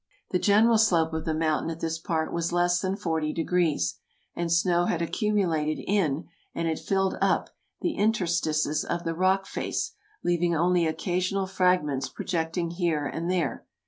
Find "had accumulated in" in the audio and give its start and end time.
4.85-6.27